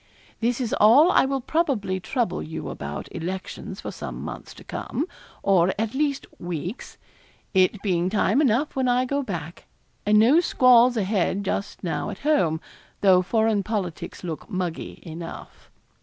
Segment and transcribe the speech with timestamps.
[0.39, 5.05] 'This is all I will probably trouble you about elections for some months to come,
[5.43, 6.97] or, at least, weeks.
[7.53, 9.67] It being time enough when I go back,
[10.03, 12.59] and no squalls a head just now at home,
[13.01, 15.69] though foreign politics look muggy enough.